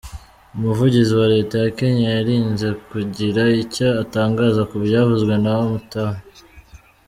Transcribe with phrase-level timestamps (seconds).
[0.55, 6.17] Umuvugizi wa Leta ya Kenya yirinze kugira icyo atangaza ku byavuzwe na Omtatah.